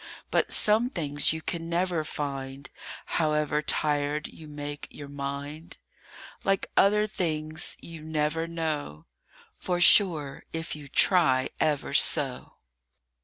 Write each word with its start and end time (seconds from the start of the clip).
BUT 0.31 0.51
some 0.51 0.89
things 0.89 1.31
you 1.31 1.43
can 1.43 1.69
never 1.69 2.03
find, 2.03 2.71
However 3.05 3.61
tired 3.61 4.27
you 4.27 4.47
make 4.47 4.87
your 4.89 5.07
mind; 5.07 5.77
Like 6.43 6.71
other 6.75 7.05
things 7.05 7.77
you 7.81 8.01
never 8.03 8.47
know 8.47 9.05
For 9.59 9.79
sure 9.79 10.43
if 10.53 10.75
you 10.75 10.87
try 10.87 11.51
ever 11.59 11.93
so. 11.93 12.53